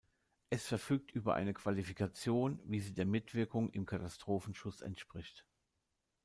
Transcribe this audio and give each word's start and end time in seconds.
Es 0.49 0.65
verfügt 0.65 1.11
über 1.11 1.35
eine 1.35 1.53
Qualifikation, 1.53 2.59
wie 2.65 2.79
sie 2.79 2.95
der 2.95 3.05
Mitwirkung 3.05 3.69
im 3.69 3.85
Katastrophenschutz 3.85 4.81
entspricht. 4.81 5.45